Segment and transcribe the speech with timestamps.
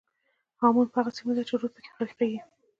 [0.59, 2.39] هامون هغه سیمه ده چې رود پکې غرقېږي.